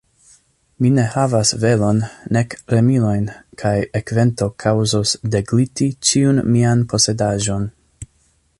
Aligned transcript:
Mi 0.83 0.89
ne 0.93 1.03
havas 1.15 1.51
velon, 1.63 1.99
nek 2.37 2.55
remilojn; 2.73 3.29
kaj 3.63 3.75
ekvento 4.01 4.49
kaŭzos 4.65 5.13
degliti 5.37 5.91
ĉiun 6.11 6.43
mian 6.57 6.83
posedaĵon. 6.95 7.69